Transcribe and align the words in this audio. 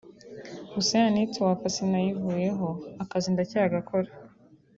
Gusa 0.73 0.93
ya 1.01 1.09
network 1.15 1.59
sinayivuyeho 1.75 2.67
akazi 3.03 3.27
ndacyagakora 3.33 4.09